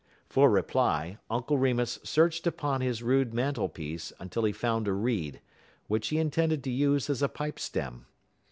[0.27, 5.41] For reply, Uncle Remus searched upon his rude mantel piece until he found a reed,
[5.85, 8.07] which he intended to use as a pipe stem.